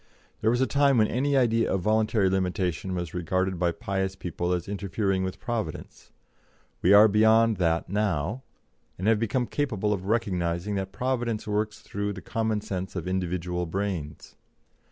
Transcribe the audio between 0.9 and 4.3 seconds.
when any idea of voluntary limitation was regarded by pious